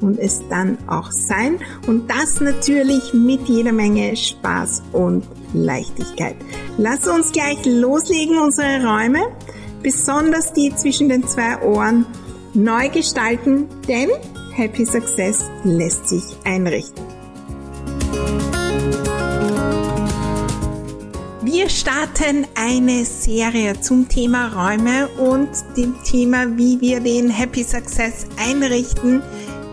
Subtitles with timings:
[0.00, 1.58] und es dann auch sein.
[1.86, 6.36] Und das natürlich mit jeder Menge Spaß und Leichtigkeit.
[6.78, 9.20] Lass uns gleich loslegen, unsere Räume,
[9.82, 12.06] besonders die zwischen den zwei Ohren,
[12.54, 14.10] neu gestalten, denn
[14.54, 17.04] Happy Success lässt sich einrichten.
[21.42, 28.26] Wir starten eine Serie zum Thema Räume und dem Thema, wie wir den Happy Success
[28.36, 29.22] einrichten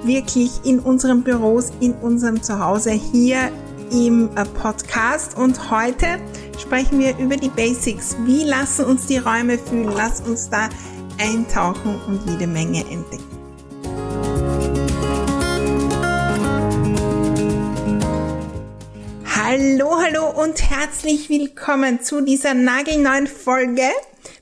[0.05, 3.51] wirklich in unseren Büros, in unserem Zuhause hier
[3.91, 5.37] im äh, Podcast.
[5.37, 6.19] Und heute
[6.59, 8.15] sprechen wir über die Basics.
[8.25, 9.91] Wie lassen uns die Räume fühlen?
[9.95, 10.69] Lass uns da
[11.19, 13.33] eintauchen und jede Menge entdecken.
[19.35, 23.89] Hallo, hallo und herzlich willkommen zu dieser nagelneuen Folge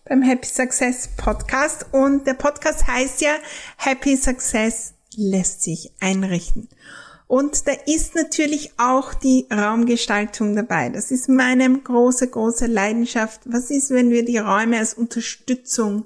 [0.08, 1.86] beim Happy Success Podcast.
[1.92, 3.32] Und der Podcast heißt ja
[3.78, 6.70] Happy Success lässt sich einrichten.
[7.28, 10.90] Und da ist natürlich auch die Raumgestaltung dabei.
[10.90, 13.42] Das ist meine große, große Leidenschaft.
[13.46, 16.04] Was ist, wenn wir die Räume als Unterstützung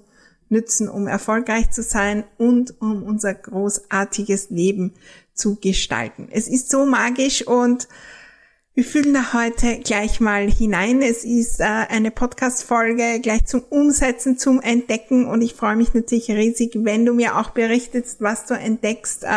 [0.50, 4.94] nützen, um erfolgreich zu sein und um unser großartiges Leben
[5.34, 6.28] zu gestalten?
[6.30, 7.88] Es ist so magisch und
[8.76, 11.02] wir fühlen da heute gleich mal hinein.
[11.02, 16.30] Es ist äh, eine Podcast-Folge gleich zum Umsetzen, zum Entdecken und ich freue mich natürlich
[16.30, 19.24] riesig, wenn du mir auch berichtest, was du entdeckst.
[19.24, 19.28] Äh,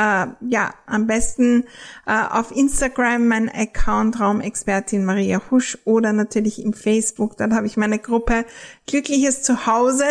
[0.40, 1.66] ja, am besten
[2.04, 7.36] äh, auf Instagram mein Account Raumexpertin Maria Husch oder natürlich im Facebook.
[7.36, 8.44] Dort habe ich meine Gruppe
[8.88, 10.08] Glückliches Zuhause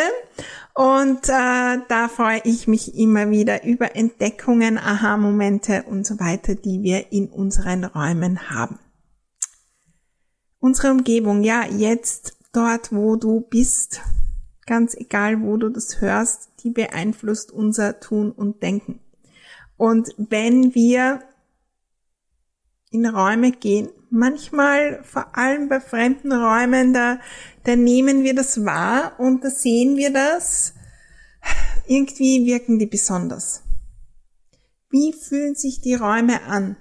[0.74, 6.82] und äh, da freue ich mich immer wieder über Entdeckungen, Aha-Momente und so weiter, die
[6.82, 8.80] wir in unseren Räumen haben.
[10.68, 14.02] Unsere Umgebung, ja, jetzt dort, wo du bist,
[14.66, 19.00] ganz egal, wo du das hörst, die beeinflusst unser Tun und Denken.
[19.78, 21.22] Und wenn wir
[22.92, 27.22] in Räume gehen, manchmal vor allem bei fremden Räumen, da,
[27.64, 30.74] da nehmen wir das wahr und da sehen wir das,
[31.88, 33.64] irgendwie wirken die besonders.
[34.90, 36.76] Wie fühlen sich die Räume an?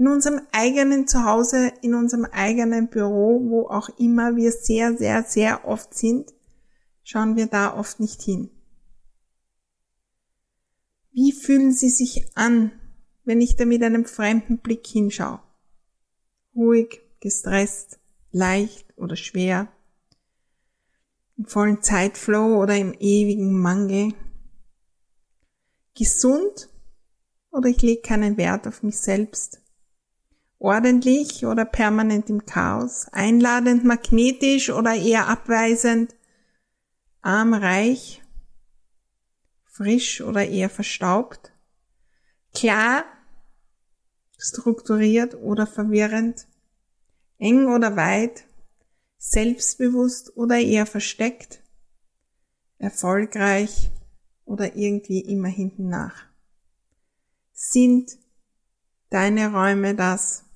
[0.00, 5.68] In unserem eigenen Zuhause, in unserem eigenen Büro, wo auch immer wir sehr, sehr, sehr
[5.68, 6.32] oft sind,
[7.02, 8.48] schauen wir da oft nicht hin.
[11.12, 12.72] Wie fühlen sie sich an,
[13.24, 15.42] wenn ich da mit einem fremden Blick hinschaue?
[16.56, 18.00] Ruhig, gestresst,
[18.30, 19.70] leicht oder schwer,
[21.36, 24.14] im vollen Zeitflow oder im ewigen Mangel,
[25.94, 26.70] gesund
[27.50, 29.60] oder ich lege keinen Wert auf mich selbst,
[30.60, 36.14] ordentlich oder permanent im Chaos, einladend, magnetisch oder eher abweisend,
[37.22, 38.22] arm, reich,
[39.64, 41.52] frisch oder eher verstaubt,
[42.54, 43.04] klar,
[44.36, 46.46] strukturiert oder verwirrend,
[47.38, 48.44] eng oder weit,
[49.16, 51.62] selbstbewusst oder eher versteckt,
[52.76, 53.90] erfolgreich
[54.44, 56.26] oder irgendwie immer hinten nach.
[57.52, 58.18] Sind
[59.08, 60.49] deine Räume das,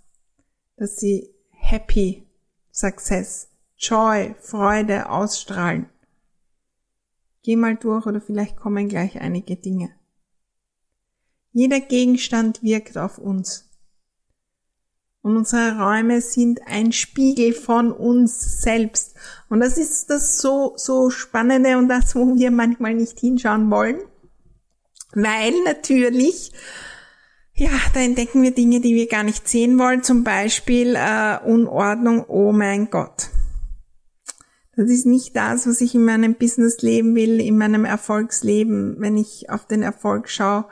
[0.77, 2.27] dass sie happy,
[2.71, 5.89] success, joy, Freude ausstrahlen.
[7.43, 9.95] Geh mal durch oder vielleicht kommen gleich einige Dinge.
[11.53, 13.71] Jeder Gegenstand wirkt auf uns.
[15.23, 19.15] Und unsere Räume sind ein Spiegel von uns selbst.
[19.49, 24.01] Und das ist das so, so Spannende und das, wo wir manchmal nicht hinschauen wollen.
[25.13, 26.53] Weil natürlich
[27.57, 30.03] ja, da entdecken wir Dinge, die wir gar nicht sehen wollen.
[30.03, 33.31] Zum Beispiel äh, Unordnung, oh mein Gott.
[34.77, 39.17] Das ist nicht das, was ich in meinem Business leben will, in meinem Erfolgsleben, wenn
[39.17, 40.67] ich auf den Erfolg schaue.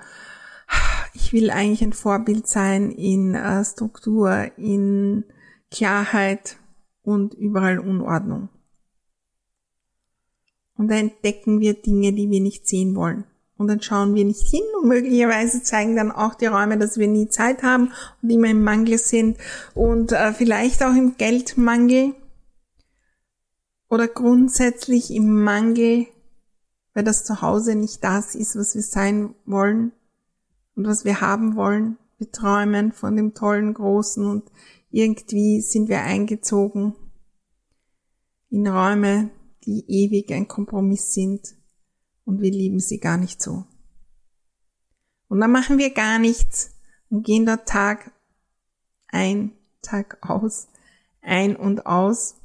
[1.15, 5.25] Ich will eigentlich ein Vorbild sein in äh, Struktur, in
[5.71, 6.57] Klarheit
[7.03, 8.49] und überall Unordnung.
[10.77, 13.25] Und da entdecken wir Dinge, die wir nicht sehen wollen.
[13.63, 17.07] Und dann schauen wir nicht hin und möglicherweise zeigen dann auch die Räume, dass wir
[17.07, 19.39] nie Zeit haben und immer im Mangel sind
[19.73, 22.17] und äh, vielleicht auch im Geldmangel
[23.89, 26.09] oder grundsätzlich im Mangel,
[26.93, 29.93] weil das Zuhause nicht das ist, was wir sein wollen
[30.75, 31.99] und was wir haben wollen.
[32.19, 34.51] Wir träumen von dem tollen, großen und
[34.91, 36.97] Irgendwie sind wir eingezogen
[38.51, 39.31] in Räume,
[39.67, 41.55] die ewig ein Kompromiss sind
[42.25, 43.65] und wir lieben sie gar nicht so.
[45.29, 46.77] Und dann machen wir gar nichts
[47.09, 48.13] und gehen dort Tag
[49.09, 49.53] ein,
[49.83, 50.69] Tag aus,
[51.21, 52.37] ein und aus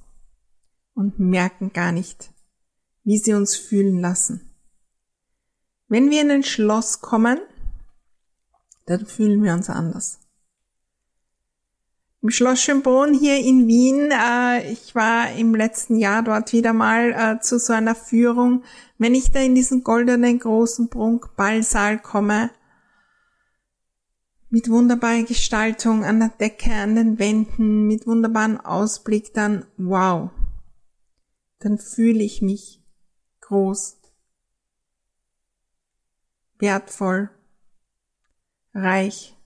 [0.94, 2.32] und merken gar nicht,
[3.04, 4.50] wie sie uns fühlen lassen.
[5.88, 7.40] Wenn wir in ein Schloss kommen,
[8.86, 10.20] dann fühlen wir uns anders.
[12.28, 17.14] Im Schloss Schönbrunn hier in Wien, äh, ich war im letzten Jahr dort wieder mal
[17.14, 18.66] äh, zu so einer Führung.
[18.98, 22.50] Wenn ich da in diesen goldenen großen Prunkballsaal komme,
[24.50, 30.30] mit wunderbarer Gestaltung an der Decke, an den Wänden, mit wunderbaren Ausblick, dann wow,
[31.60, 32.84] dann fühle ich mich
[33.40, 34.02] groß,
[36.60, 37.30] wertvoll,
[38.74, 39.37] reich.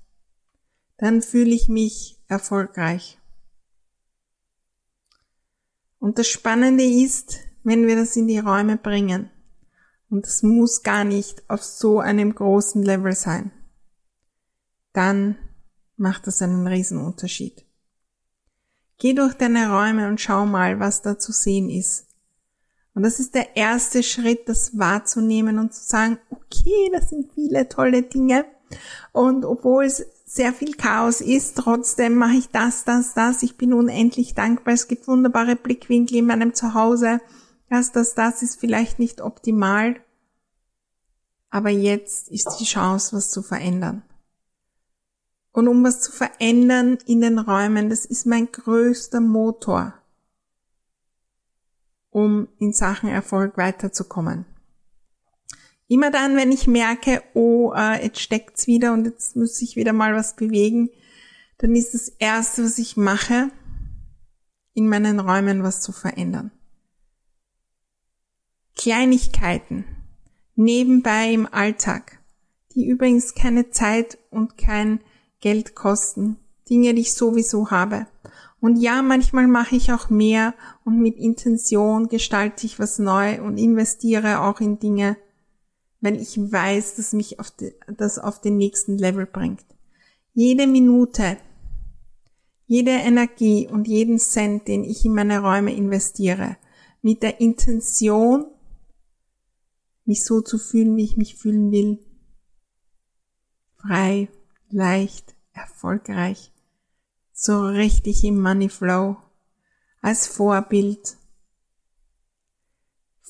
[1.02, 3.18] Dann fühle ich mich erfolgreich.
[5.98, 9.32] Und das Spannende ist, wenn wir das in die Räume bringen,
[10.12, 13.52] und es muss gar nicht auf so einem großen Level sein,
[14.94, 15.38] dann
[15.98, 17.66] macht das einen Riesenunterschied.
[19.00, 22.06] Geh durch deine Räume und schau mal, was da zu sehen ist.
[22.94, 27.68] Und das ist der erste Schritt, das wahrzunehmen und zu sagen, okay, das sind viele
[27.70, 28.46] tolle Dinge.
[29.14, 33.44] Und obwohl es sehr viel Chaos ist, trotzdem mache ich das, das, das.
[33.44, 34.74] Ich bin unendlich dankbar.
[34.74, 37.20] Es gibt wunderbare Blickwinkel in meinem Zuhause.
[37.70, 40.00] Das, das, das ist vielleicht nicht optimal.
[41.50, 44.04] Aber jetzt ist die Chance, was zu verändern.
[45.52, 49.94] Und um was zu verändern in den Räumen, das ist mein größter Motor
[52.10, 54.46] um in Sachen Erfolg weiterzukommen.
[55.92, 59.92] Immer dann, wenn ich merke, oh, äh, jetzt steckt's wieder und jetzt muss ich wieder
[59.92, 60.90] mal was bewegen,
[61.58, 63.52] dann ist das erste, was ich mache,
[64.74, 66.52] in meinen Räumen was zu verändern.
[68.78, 69.84] Kleinigkeiten
[70.56, 72.22] nebenbei im Alltag,
[72.74, 75.02] die übrigens keine Zeit und kein
[75.42, 76.38] Geld kosten,
[76.70, 78.08] Dinge, die ich sowieso habe.
[78.62, 80.54] Und ja, manchmal mache ich auch mehr
[80.86, 85.18] und mit Intention gestalte ich was neu und investiere auch in Dinge,
[86.02, 89.66] wenn ich weiß, dass mich auf die, das auf den nächsten Level bringt.
[90.34, 91.38] Jede Minute,
[92.68, 96.58] jede Energie und jeden Cent, den ich in meine Räume investiere,
[97.02, 98.46] mit der Intention,
[100.06, 102.00] mich so zu fühlen, wie ich mich fühlen will.
[103.78, 104.30] Frei,
[104.70, 106.52] leicht, erfolgreich
[107.42, 109.18] so richtig im Money Flow,
[110.00, 111.18] als Vorbild,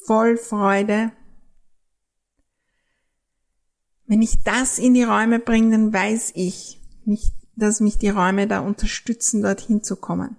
[0.05, 1.13] voll Freude.
[4.11, 8.45] Wenn ich das in die Räume bringe, dann weiß ich, mich, dass mich die Räume
[8.45, 10.35] da unterstützen, dorthin zu kommen.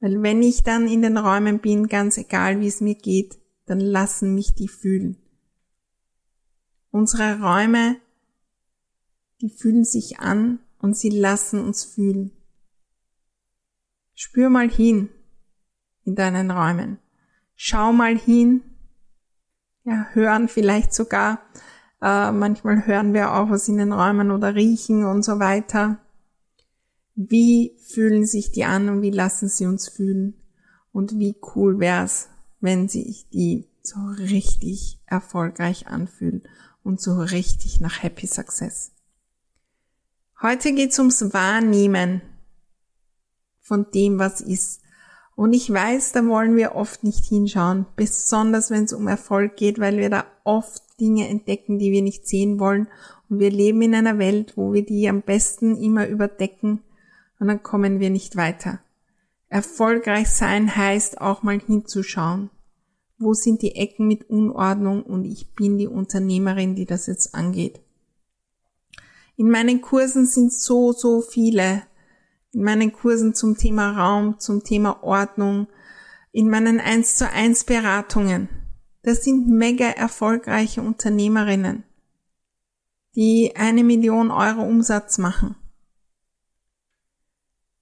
[0.00, 3.78] Weil wenn ich dann in den Räumen bin, ganz egal wie es mir geht, dann
[3.78, 5.16] lassen mich die fühlen.
[6.90, 8.00] Unsere Räume,
[9.40, 12.32] die fühlen sich an und sie lassen uns fühlen.
[14.12, 15.08] Spür mal hin
[16.02, 16.98] in deinen Räumen.
[17.54, 18.64] Schau mal hin.
[19.84, 21.40] Ja, hören vielleicht sogar.
[22.02, 25.98] Äh, manchmal hören wir auch was in den Räumen oder riechen und so weiter.
[27.14, 30.34] Wie fühlen sich die an und wie lassen sie uns fühlen?
[30.92, 32.28] Und wie cool wär's,
[32.60, 36.42] wenn sich die so richtig erfolgreich anfühlen
[36.82, 38.92] und so richtig nach Happy Success.
[40.42, 42.20] Heute geht's ums Wahrnehmen
[43.60, 44.82] von dem, was ist.
[45.34, 49.78] Und ich weiß, da wollen wir oft nicht hinschauen, besonders wenn es um Erfolg geht,
[49.78, 52.88] weil wir da oft Dinge entdecken, die wir nicht sehen wollen.
[53.28, 56.82] Und wir leben in einer Welt, wo wir die am besten immer überdecken
[57.38, 58.80] und dann kommen wir nicht weiter.
[59.48, 62.50] Erfolgreich sein heißt auch mal hinzuschauen.
[63.18, 67.80] Wo sind die Ecken mit Unordnung und ich bin die Unternehmerin, die das jetzt angeht.
[69.36, 71.82] In meinen Kursen sind so, so viele
[72.52, 75.66] in meinen Kursen zum Thema Raum, zum Thema Ordnung,
[76.32, 78.48] in meinen 1 zu 1 Beratungen.
[79.06, 81.84] Das sind mega erfolgreiche Unternehmerinnen,
[83.14, 85.54] die eine Million Euro Umsatz machen.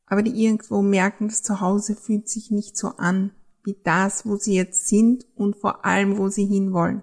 [0.05, 3.31] Aber die irgendwo merken, das Zuhause fühlt sich nicht so an
[3.63, 7.03] wie das, wo sie jetzt sind und vor allem, wo sie hinwollen.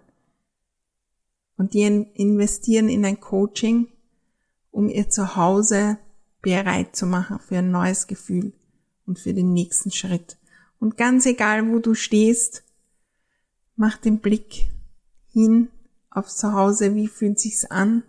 [1.57, 3.87] Und die investieren in ein Coaching,
[4.69, 5.97] um ihr Zuhause
[6.43, 8.53] bereit zu machen für ein neues Gefühl
[9.07, 10.37] und für den nächsten Schritt.
[10.79, 12.63] Und ganz egal, wo du stehst,
[13.81, 14.69] mach den Blick
[15.31, 15.69] hin
[16.11, 18.03] auf zu Hause, wie fühlt sich's an,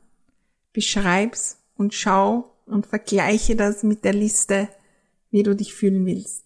[0.74, 4.68] beschreib's und schau und vergleiche das mit der Liste,
[5.30, 6.44] wie du dich fühlen willst.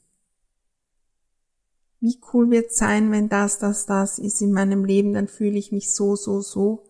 [1.98, 5.72] Wie cool wird sein, wenn das, das, das ist in meinem Leben, dann fühle ich
[5.72, 6.84] mich so, so, so.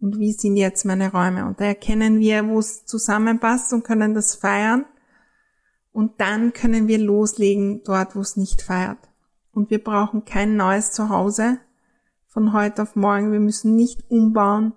[0.00, 1.46] Und wie sind jetzt meine Räume?
[1.46, 4.84] Und da erkennen wir, wo es zusammenpasst und können das feiern.
[5.90, 9.07] Und dann können wir loslegen dort, wo es nicht feiert.
[9.52, 11.58] Und wir brauchen kein neues Zuhause
[12.26, 13.32] von heute auf morgen.
[13.32, 14.72] Wir müssen nicht umbauen.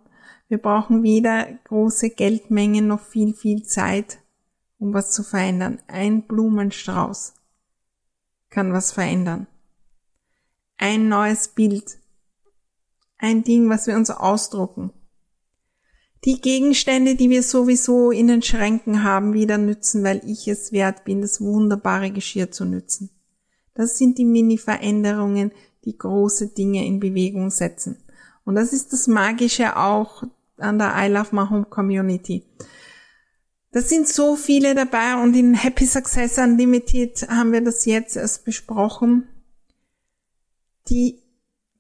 [0.48, 4.20] Wir brauchen weder große Geldmengen noch viel, viel Zeit,
[4.80, 5.82] um was zu verändern.
[5.88, 7.34] Ein Blumenstrauß
[8.50, 9.48] kann was verändern.
[10.78, 12.00] Ein neues Bild.
[13.18, 14.92] Ein Ding, was wir uns ausdrucken.
[16.26, 21.04] Die Gegenstände, die wir sowieso in den Schränken haben, wieder nützen, weil ich es wert
[21.04, 23.10] bin, das wunderbare Geschirr zu nützen.
[23.74, 25.52] Das sind die Mini-Veränderungen,
[25.86, 28.04] die große Dinge in Bewegung setzen.
[28.44, 30.24] Und das ist das Magische auch
[30.58, 32.46] an der I Love My Home Community.
[33.72, 38.44] Das sind so viele dabei und in Happy Success Unlimited haben wir das jetzt erst
[38.44, 39.30] besprochen,
[40.90, 41.22] die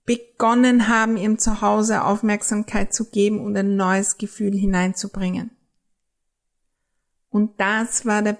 [0.05, 5.51] begonnen haben, ihrem Zuhause Aufmerksamkeit zu geben und ein neues Gefühl hineinzubringen.
[7.29, 8.37] Und das war der,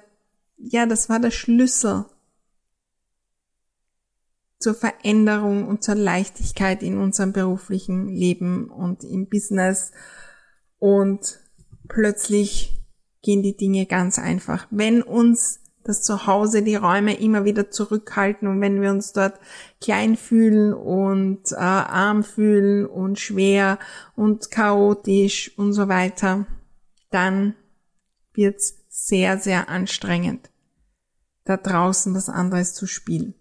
[0.57, 2.05] ja, das war der Schlüssel
[4.61, 9.91] zur Veränderung und zur Leichtigkeit in unserem beruflichen Leben und im Business.
[10.79, 11.39] Und
[11.87, 12.81] plötzlich
[13.21, 14.67] gehen die Dinge ganz einfach.
[14.71, 19.39] Wenn uns das Zuhause, die Räume immer wieder zurückhalten und wenn wir uns dort
[19.79, 23.79] klein fühlen und äh, arm fühlen und schwer
[24.15, 26.45] und chaotisch und so weiter,
[27.09, 27.55] dann
[28.33, 30.51] wird's sehr, sehr anstrengend,
[31.45, 33.33] da draußen was anderes zu spielen.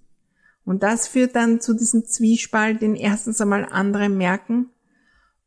[0.71, 4.71] Und das führt dann zu diesem Zwiespalt, den erstens einmal andere merken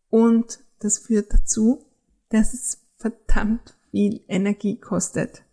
[0.10, 1.86] und das führt dazu,
[2.28, 5.46] dass es verdammt viel Energie kostet,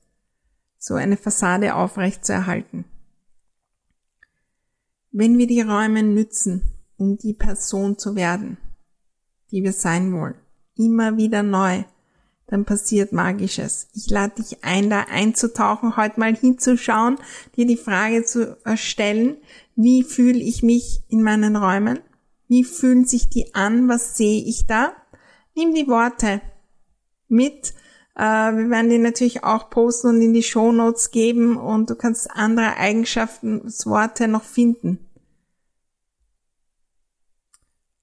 [0.77, 2.85] so eine Fassade aufrecht zu erhalten.
[5.13, 8.59] Wenn wir die Räume nützen, um die Person zu werden,
[9.53, 10.35] die wir sein wollen,
[10.75, 11.85] immer wieder neu,
[12.51, 13.89] dann passiert Magisches.
[13.95, 17.17] Ich lade dich ein, da einzutauchen, heute mal hinzuschauen,
[17.57, 19.37] dir die Frage zu erstellen,
[19.77, 22.01] wie fühle ich mich in meinen Räumen?
[22.49, 23.89] Wie fühlen sich die an?
[23.89, 24.93] Was sehe ich da?
[25.55, 26.41] Nimm die Worte
[27.29, 27.73] mit
[28.17, 31.95] äh, wir werden die natürlich auch posten und in die Show Notes geben und du
[31.95, 34.99] kannst andere Eigenschaften, Worte noch finden.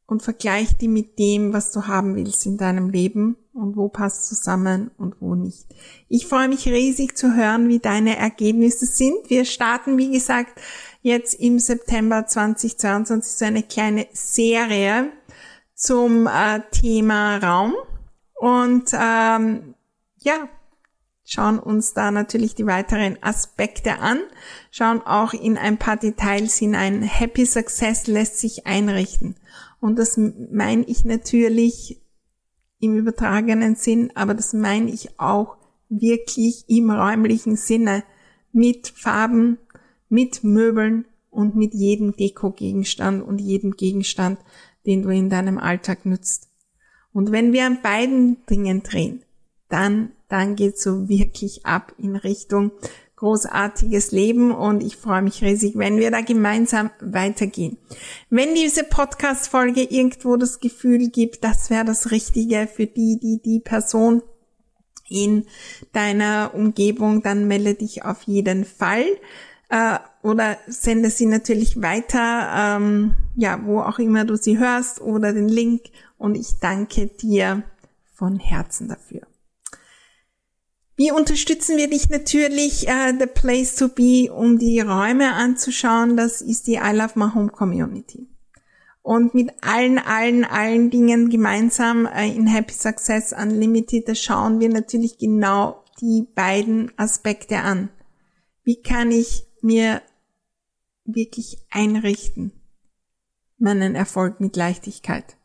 [0.05, 4.27] Und vergleich die mit dem, was du haben willst in deinem Leben und wo passt
[4.27, 5.65] zusammen und wo nicht.
[6.07, 9.29] Ich freue mich riesig zu hören, wie deine Ergebnisse sind.
[9.29, 10.61] Wir starten, wie gesagt,
[11.01, 15.11] jetzt im September 2022 so eine kleine Serie
[15.73, 17.73] zum äh, Thema Raum.
[18.35, 19.73] Und ähm,
[20.19, 20.47] ja,
[21.25, 24.19] schauen uns da natürlich die weiteren Aspekte an,
[24.69, 27.01] schauen auch in ein paar Details hinein.
[27.01, 29.35] Happy Success lässt sich einrichten.
[29.79, 32.01] Und das meine ich natürlich
[32.79, 35.57] im übertragenen Sinn, aber das meine ich auch
[35.89, 38.03] wirklich im räumlichen Sinne
[38.51, 39.57] mit Farben,
[40.10, 44.39] mit Möbeln und mit jedem Deko-Gegenstand und jedem Gegenstand,
[44.86, 46.50] den du in deinem Alltag nützt.
[47.13, 49.24] Und wenn wir an beiden Dingen drehen,
[49.69, 52.72] dann, dann geht's so wirklich ab in Richtung
[53.17, 57.77] großartiges Leben und ich freue mich riesig, wenn wir da gemeinsam weitergehen.
[58.29, 63.59] Wenn diese Podcast-Folge irgendwo das Gefühl gibt, das wäre das Richtige für die, die, die
[63.59, 64.21] Person
[65.09, 65.45] in
[65.93, 69.05] deiner Umgebung, dann melde dich auf jeden Fall
[69.69, 75.33] äh, oder sende sie natürlich weiter, ähm, ja, wo auch immer du sie hörst oder
[75.33, 75.86] den Link
[76.19, 77.63] und ich danke dir
[78.13, 79.21] von Herzen dafür.
[80.99, 86.17] Wie unterstützen wir dich natürlich, uh, The Place to Be, um die Räume anzuschauen?
[86.17, 88.27] Das ist die I Love My Home Community.
[89.03, 94.69] Und mit allen, allen, allen Dingen gemeinsam uh, in Happy Success Unlimited, da schauen wir
[94.69, 97.89] natürlich genau die beiden Aspekte an.
[98.63, 100.01] Wie kann ich mir
[101.05, 102.53] wirklich einrichten,
[103.59, 105.37] meinen Erfolg mit Leichtigkeit?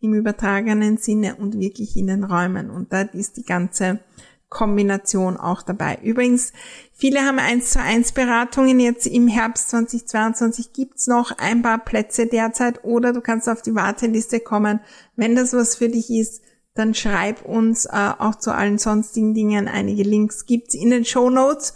[0.00, 2.70] Im übertragenen Sinne und wirklich in den Räumen.
[2.70, 4.00] Und da ist die ganze
[4.48, 5.98] Kombination auch dabei.
[6.02, 6.52] Übrigens,
[6.92, 8.78] viele haben eins zu eins Beratungen.
[8.80, 13.74] Jetzt im Herbst 2022 gibt's noch ein paar Plätze derzeit oder du kannst auf die
[13.74, 14.80] Warteliste kommen.
[15.16, 16.42] Wenn das was für dich ist,
[16.74, 19.68] dann schreib uns äh, auch zu allen sonstigen Dingen.
[19.68, 21.74] Einige Links gibt's in den Show Notes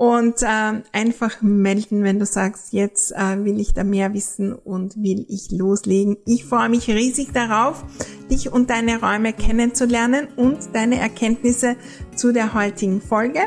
[0.00, 4.96] und äh, einfach melden, wenn du sagst, jetzt äh, will ich da mehr wissen und
[4.96, 6.16] will ich loslegen.
[6.24, 7.84] Ich freue mich riesig darauf,
[8.30, 11.76] dich und deine Räume kennenzulernen und deine Erkenntnisse
[12.16, 13.40] zu der heutigen Folge.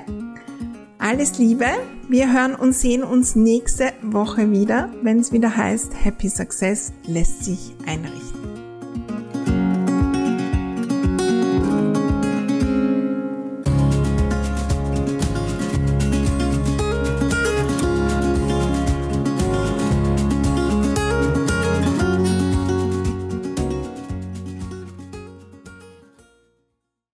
[1.00, 1.66] Alles Liebe.
[2.08, 7.46] Wir hören und sehen uns nächste Woche wieder, wenn es wieder heißt, Happy Success lässt
[7.46, 8.43] sich einrichten.